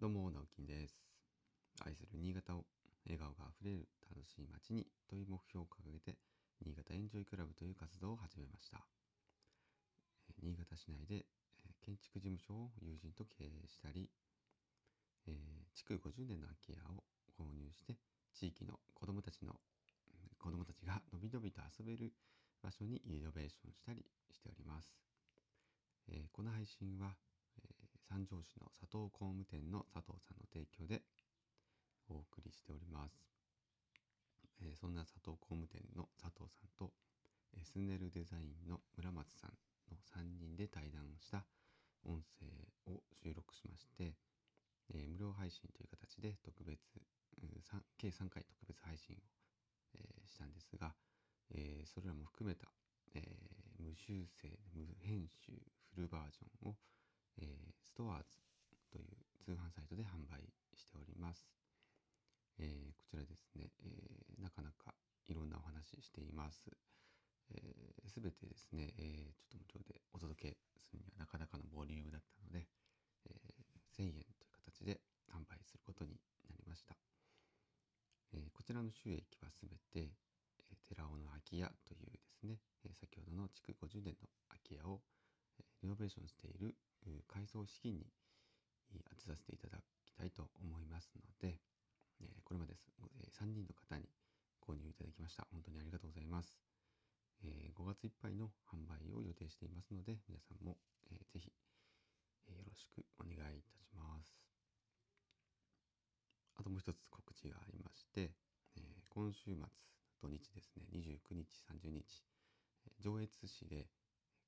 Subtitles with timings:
[0.00, 0.94] どうも、直樹です。
[1.84, 2.62] 愛する新潟を
[3.02, 6.14] 笑顔があふれる楽しい街にという目標を掲げて、
[6.62, 8.78] 新潟エンジョイクラブという活動を始めました。
[10.38, 11.26] 新潟市内で
[11.82, 14.06] 建築事務所を友人と経営したり、
[15.26, 15.34] え
[15.74, 17.02] 築50年の空き家を
[17.34, 17.98] 購入して、
[18.38, 19.58] 地域の子どもたちの
[20.38, 22.14] 子どもたちがのびのびと遊べる
[22.62, 24.94] 場所にリノベーションしたりしております。
[26.06, 27.18] えこの配信は、
[28.08, 31.02] 三条市の佐藤工務店の佐藤さんの提供で
[32.08, 33.12] お送りしております。
[34.62, 36.90] えーそんな佐藤工務店の佐藤さんと
[37.56, 39.52] エスネルデザインの村松さん
[39.90, 41.44] の3人で対談した
[42.04, 42.48] 音声
[42.92, 44.16] を収録しまして、
[44.94, 46.80] えー無料配信という形で特別、
[47.42, 49.18] うんさん計3回特別配信を、
[49.94, 50.94] えーしたんですが、
[51.54, 52.68] えーそれらも含めた、
[53.14, 55.52] えー無修正無編集
[55.94, 56.74] フルバージョンを、
[57.38, 58.38] えーストアーズ
[58.90, 60.42] という通販サイトで販売
[60.76, 61.48] しております。
[62.58, 64.94] えーこちらですね、えーなかなか
[65.26, 66.70] いろんなお話しています。
[68.06, 72.66] す、べ、てですね、えーちょっと無料でお届けするにはなかなかのボリュームだったので、
[73.26, 75.00] えー1000円という形で
[75.32, 76.96] 販売することになりました。
[78.32, 80.12] えーこちらの収益はすべて、
[80.58, 85.00] えー寺尾の空き家というですね、えー先ほどの築50年の空き家を、
[85.58, 86.74] えーリノベーションしている
[87.38, 88.02] 改装資金に
[89.06, 91.62] 当てさせていただきたいと思いますので、
[92.18, 92.74] えこれまで、
[93.30, 94.10] 3人の方に
[94.58, 95.46] 購入いただきました。
[95.52, 96.58] 本当にありがとうございます。
[97.44, 100.78] え5月いっぱいの販売を予定していますので、皆さんも、
[101.12, 101.52] えーぜひ、
[102.50, 104.34] えよろしくお願いいたします。
[106.58, 108.34] あともう一つ告知がありまして、
[108.74, 109.62] え今週末
[110.20, 112.02] 土日ですね、29日、30日、
[112.82, 113.86] え上越市で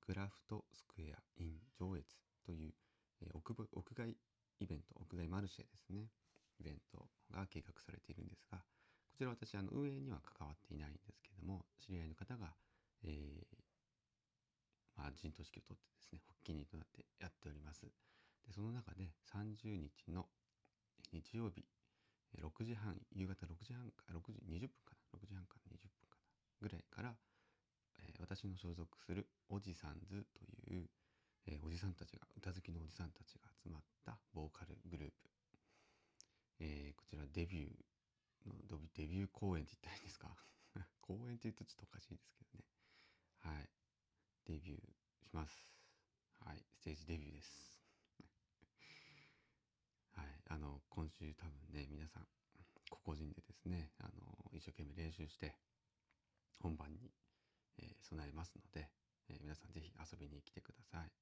[0.00, 2.72] クラフトスクエア in 上越という、
[3.20, 4.16] え屋屋外
[4.60, 6.08] イベント、屋外マルシェですね、
[6.58, 8.64] イベントが計画されているんですが、こ
[9.18, 12.56] ちら私、あの運営には関わっていないんですけれども、知り合いの方が、
[13.04, 13.44] えー
[14.96, 17.82] まあ、陣頭指揮を取ってですね、発起人となってやっております。
[17.84, 20.24] で、その中で30日の
[21.12, 21.68] 日曜日、
[22.40, 26.24] 6時半、夕方6時半か、6時20分かな、6時半から20分かな、
[26.64, 27.14] ぐらいから、
[28.00, 30.88] えー私の所属するおじさんずという、
[31.48, 35.14] えーおじさんたちが、歌好きのおじさんたちが集まったボーカルグループ、
[36.60, 40.28] えーこちらデビューのデビュー公演って言ったらいいんですか？
[41.00, 42.64] 公演って言うとちょっとおかしいですけどね。
[43.38, 43.68] はい。
[44.44, 44.80] デビュー
[45.24, 45.72] します。
[46.40, 46.64] はい。
[46.74, 47.80] ステージデビューです。
[50.12, 50.42] はい。
[50.48, 52.28] あの、今週多分ね、皆さん、
[52.90, 55.56] 個々人でですね、あの、一生懸命練習して、
[56.58, 57.10] 本番に、
[57.78, 58.90] えー備えますので、
[59.28, 61.12] えー皆さんぜひ遊びに来てください。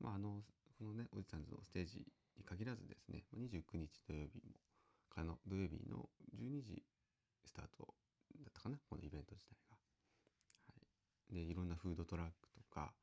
[0.00, 0.42] まあ、あの、
[0.78, 2.06] このね、おじさんのステージ
[2.36, 4.54] に限らずですね、29日土曜日も、
[5.10, 6.84] かの土曜日の12時
[7.44, 7.94] スタート
[8.40, 9.76] だったかな、このイベント自体が。
[10.68, 10.74] は
[11.30, 11.34] い。
[11.34, 12.94] で、いろんなフードトラックとか、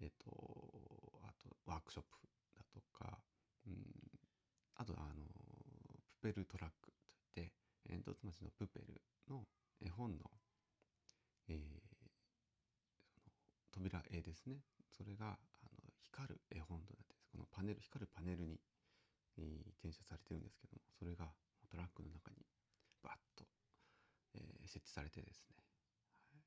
[0.00, 2.18] えっと、あとワークショップ
[2.56, 3.18] だとか、
[3.66, 3.74] うん、
[4.76, 5.24] あと、あの、
[6.20, 6.92] プペルトラック
[7.34, 7.52] といって、
[7.88, 9.46] 煙突町のプペルの
[9.80, 10.30] 絵本の、
[11.48, 12.10] えーその
[13.72, 14.62] 扉絵ですね。
[14.88, 15.38] それが、
[16.12, 18.60] 光る絵本となって、このパネル、光るパネルに、
[19.38, 21.32] えー転写されてるんですけども、それが
[21.70, 22.44] トラックの中に
[23.02, 23.48] バッと、
[24.34, 26.44] えー設置されてですね、はい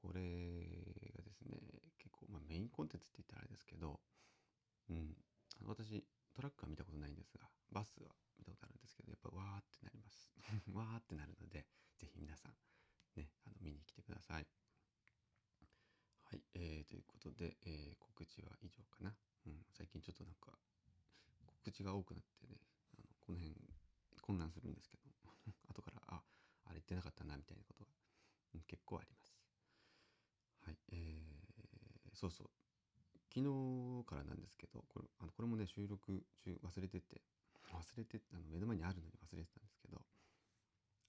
[0.00, 1.60] これがですね、
[1.98, 4.00] 結構、まあ、メインコンテンツって言ったらあれですけど、
[4.88, 5.12] うん、
[5.66, 6.02] 私、
[6.32, 8.08] トラックは見たことないんですが、バスは
[8.38, 10.32] 見たことあるんですけど、やっぱわーってなります。
[10.72, 11.66] わーってなるので、
[11.98, 12.56] ぜひ皆さん、
[13.16, 14.46] ね、あの見に来てください。
[16.30, 19.10] はい、えー、ということで、えー告知は以上かな。
[19.46, 20.52] うん、最近ちょっとなんか、
[21.64, 22.54] 告知が多くなってね、
[22.94, 23.56] あのこの辺
[24.22, 25.10] 混乱するんですけど、
[25.66, 26.22] 後から、あ、
[26.66, 27.90] あれ言ってなかったな、みたいなことが、
[28.54, 29.34] うん結構あります。
[30.62, 32.50] はい、えー、そうそう。
[33.34, 37.22] 昨日からなんですけど、これあのこれもね、収録中忘れてて、
[37.72, 40.00] 忘れて、あの目の前にあるのに忘れてたんですけど、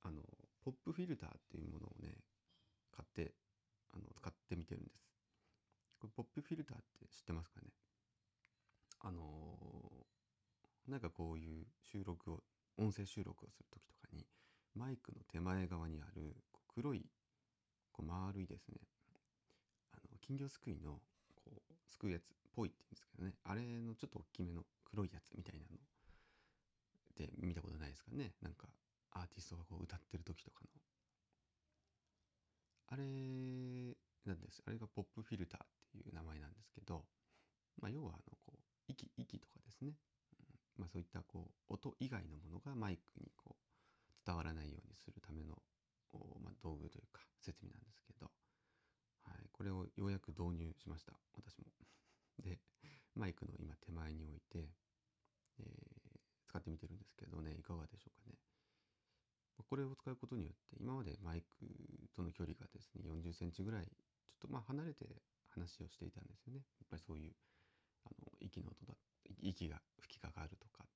[0.01, 0.23] あの、
[0.61, 2.23] ポップフィルターっていうものをね、
[2.91, 3.35] 買って、
[3.91, 4.90] あの、使ってみてるんです。
[6.21, 7.67] ポップフィルターって知ってますかね？
[8.99, 12.43] あのーなんかこういう収録を、
[12.77, 14.23] 音声収録をする時とかに、
[14.75, 16.35] マイクの手前側にある
[16.67, 17.09] 黒い、
[17.91, 18.77] こう丸いですね、
[19.93, 20.99] あの、金魚すくいの、
[21.33, 22.25] こう、すくうやつっ
[22.55, 25.77] ぽいって言うんですけどね、あれのちょっと大きめの黒いやつみたいなの。
[27.15, 28.33] で見たことないですかね？
[28.41, 28.67] なんか、
[29.11, 30.69] アーティストがこう歌ってる時とかの。
[32.89, 33.03] あれ
[34.25, 34.61] なんです。
[34.67, 35.63] あれがポップフィルター。
[35.63, 37.05] っいう名前なんですけど、
[37.81, 39.95] まあ、要はあの、こう、息、息とかですね。
[40.39, 43.71] うんまあ、そういったこう音以外のものがマイクにこう
[44.25, 45.57] 伝わらないようにするための、
[46.43, 48.31] まあ、道具というか設備なんですけど、
[49.23, 51.65] はい、これをようやく導入しました私も。
[52.41, 52.59] で
[53.13, 54.69] マイクの今手前に置いて、
[55.59, 58.37] えー、使ってみてるんですけどねいかがでしょうかね。
[59.69, 61.67] これを使うことによって今までマイク
[62.15, 63.93] との距離がですね40センチぐらいちょ
[64.33, 65.07] っとまあ離れて
[65.53, 66.63] 話をしていたんですよね。
[66.79, 67.31] やっぱりそういう
[68.05, 68.95] あの息の音だ
[69.41, 70.87] 息が吹きかかるとかっ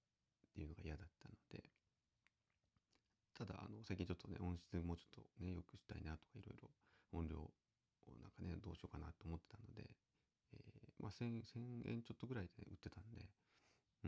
[0.53, 1.63] ていうのが嫌だったので。
[3.35, 6.71] ただあの最近ちょっとね音質もうちょっとね良くしたいなとかいろいろ
[7.11, 7.51] 音量を
[8.23, 9.83] なんかねどうしようかなと思ってたので、
[10.55, 13.27] えー、まあ 1000, 1000円ちょっとぐらいで、ね、売ってたんで、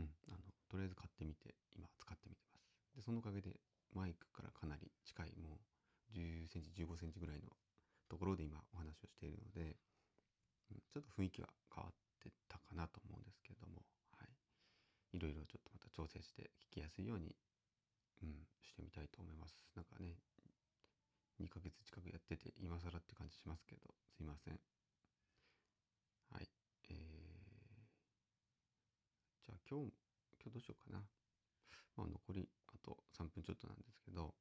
[0.00, 0.40] ん、あの
[0.72, 2.96] とりあえず買ってみて今使ってみてます。
[2.96, 3.60] でそのおかげで
[3.92, 7.52] マイクからかなり近いもう10センチ15センチぐらいの
[8.08, 9.76] ところで今お話をしているので、
[10.98, 13.86] ちょっと雰囲気は変わってたかなと思うんですけれども、
[14.18, 14.34] はい、
[15.14, 17.30] いろいろちょっとまた調整して聞きやすいように、
[18.18, 19.62] うん、してみたいと思います。
[19.78, 20.18] なんかね
[21.38, 23.94] 2ヶ月近くやってて今更って感じしますけど。
[24.10, 24.58] すいません。
[26.34, 26.50] はい。
[26.90, 26.98] えー、
[29.46, 29.94] じゃあ今日
[30.42, 31.06] 今日どうしようかな。
[31.94, 34.34] まあ残りあと3分ちょっとなんですけど。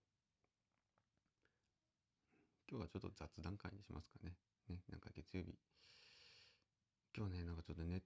[2.66, 4.34] 今日はちょっと雑談会にしますかね。
[4.74, 5.54] ね、なんか月曜日。
[7.18, 7.98] 今日ね、なんかちょっと寝、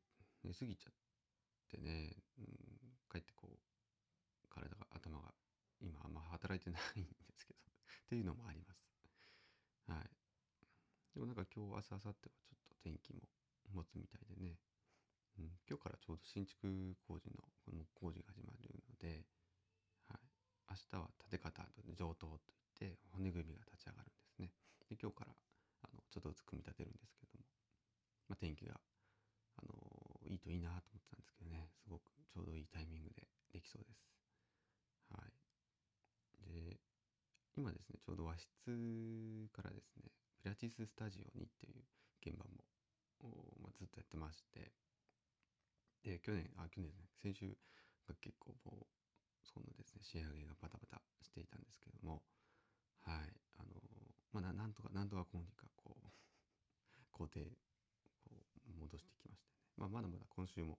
[0.47, 0.93] 寝すぎちゃっ
[1.67, 2.47] てね、うん、
[3.11, 3.59] 帰ってこう、
[4.47, 5.35] 体が、頭が、
[5.83, 7.59] 今あんま働いてないんですけど
[8.07, 8.87] っていうのもあります。
[9.91, 10.09] はい。
[11.13, 13.27] でもなんか今日、明日、明後日はちょっと天気も
[13.73, 14.57] 持つみたいでね、
[15.39, 19.27] うん、今日からちょうど新築工事の、この工事が始まるので、
[20.07, 20.21] はい。
[20.69, 24.53] 明日は建て方と上等といって骨組みが立ち上がるんですね。
[24.87, 25.35] で今日から
[25.81, 27.45] あのちょっとずつ組み立てるんですけども、
[28.29, 28.79] まあ、天気が、
[30.51, 31.71] といいなと思ってたんですけどね。
[31.79, 33.23] すごくちょうどいいタイミングで
[33.55, 34.03] できそうです。
[35.07, 35.31] はい、
[36.51, 36.79] で
[37.55, 38.47] 今ですねちょうど和室
[39.51, 40.11] からですね
[40.43, 41.83] ピラティススタジオにっていう
[42.23, 42.63] 現場も、
[43.63, 44.71] まあ、ずっとやってまして。
[46.03, 47.47] で去年あ去年ですね先週
[48.09, 48.85] が結構もう
[49.45, 52.23] そのですね仕上げがバタバタしていたんですけども。
[53.05, 53.33] はい。
[53.57, 53.69] あの
[54.33, 56.09] まあなんとかなんとかこうにかこう
[57.11, 57.45] 工程
[58.25, 59.10] こう戻して
[59.77, 60.77] ま、あ、まだまだ今週も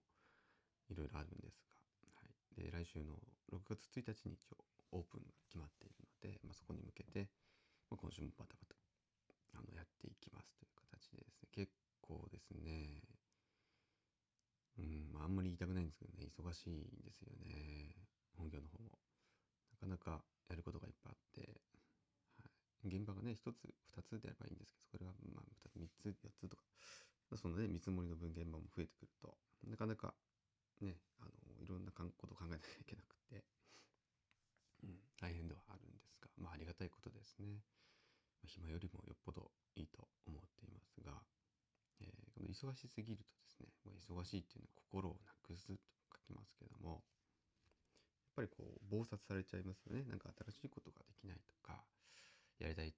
[0.89, 1.75] いろいろあるんですが、
[2.15, 3.19] はい、で来週の
[3.51, 4.57] 6月1日に一応
[4.91, 7.29] オープンが決まっているので、まあ、そこに向けて、
[7.89, 8.75] まあ、今週もバタバタ
[9.57, 11.49] あのやっていきますという形でですね。
[11.51, 13.01] 結構ですね。
[14.77, 16.25] うん、あ、んまり言いたくないんですけどね。
[16.25, 17.93] 忙しいんですよね。
[18.37, 18.97] 本業の方も。
[19.69, 21.61] なかなかやることがいっぱいあって
[22.85, 25.45] 現場がね、1つ、2つであればいいんですけど、それはまあ
[25.79, 26.63] 3つ、4つとか、
[27.37, 29.37] そのね、見積もりの分現場も増えてくると、
[29.67, 30.13] なかなか
[30.81, 31.31] ね、あの、
[31.61, 33.43] いろんなことを考えなきゃいけなくて、
[34.83, 37.63] うん、大変ではあるんですが、まあありがたいことですね。
[38.45, 41.15] 暇よりもよっぽどいいと思っていますが、
[42.01, 45.73] えー、この忙しすぎるとですね、まあ、忙しいっていうのは心をなくすと
[46.11, 47.01] 書きますけども、やっ
[48.35, 50.03] ぱりこう、忙殺されちゃいますよね。
[50.09, 51.85] なんか新しいことができないとか、
[52.59, 52.93] やりたい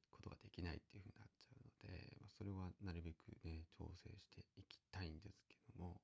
[2.86, 5.98] なるべくね調整していきたいんですけども、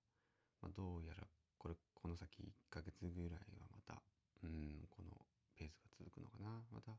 [0.62, 4.02] まあ、どうやらこれこの先1ヶ月ぐらいはまた
[4.44, 5.14] うんこの
[5.54, 6.66] ペースが続くのかな。
[6.74, 6.98] また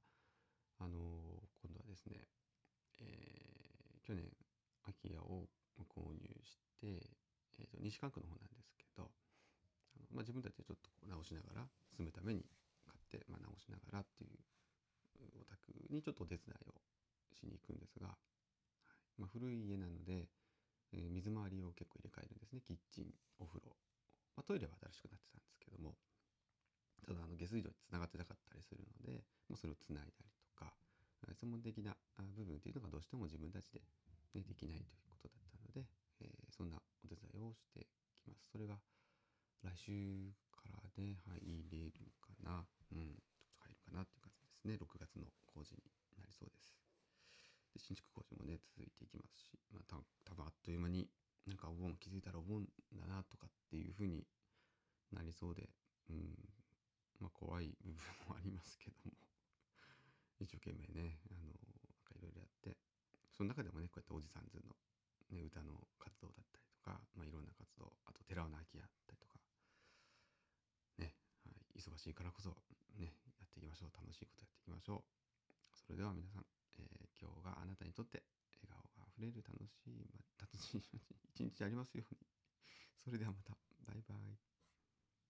[0.79, 2.27] あのー、今度はですね、
[3.03, 4.27] えー、去年
[4.83, 5.47] 空き家を
[5.91, 7.03] 購入して、
[7.59, 9.11] えー、と西関区の方なんですけど
[9.95, 12.47] あの、まあ、自分たちでちょっと直しながら住むために
[12.87, 14.39] 買って、まあ、直しながらっていう
[15.39, 16.75] お宅にちょっとお手伝いを
[17.35, 18.15] しに行くんですが、
[19.19, 20.28] まあ、古い家なので、
[20.92, 22.61] えー、水回りを結構入れ替えるんですね。
[22.61, 23.76] キッチンお風呂、
[24.37, 25.95] まあ、トイレは新しくなってたんですけども。
[27.02, 30.71] ただあの下水道につながってなかったりするので、まあ、それをつないだりとか
[31.35, 31.95] 専門的な
[32.35, 33.83] 部分っていうのがどうしても自分たちで、
[34.35, 35.87] ね、できないということだったので、
[36.23, 38.50] えー、そんなお手伝いをしてきます。
[38.50, 38.78] それが
[39.62, 42.66] 来週からね入れるかな。
[42.95, 44.75] うんちょっと入るかなっていう感じですね。
[44.78, 45.83] 6月の工事に
[46.19, 46.82] なりそうです。
[47.93, 51.05] 新築工事もね続いていきますし、まあ、た多分あっという間に
[51.45, 52.65] なんかお盆気づいたらお盆
[52.97, 54.25] だなとかっていう風に
[55.13, 55.69] なりそうで
[56.09, 56.33] うん
[57.21, 58.01] まあ怖い部分
[58.33, 59.13] もありますけども
[60.41, 62.81] 一生懸命ねあのなんかいろいろやって
[63.29, 64.73] その中でもねこうやっておじさんずの、
[65.29, 69.37] ね、歌の活動だったりとか、まあ、いろんな活動あと寺尾の空き家だったりとか
[70.97, 71.13] ね、
[71.45, 72.57] はい、忙しいからこそ
[72.97, 73.93] ねやっていきましょう。
[73.93, 75.23] 楽しいことやっていきましょう。
[75.77, 76.47] それでは皆さん、
[77.73, 78.23] なたにとって
[78.62, 80.83] 笑顔があふれる楽しい、ま、楽しい
[81.35, 82.21] 一日でありますように。
[82.97, 83.59] それではまた。
[83.87, 84.52] バイバイ。